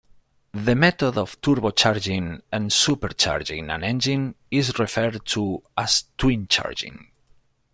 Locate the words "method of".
0.73-1.39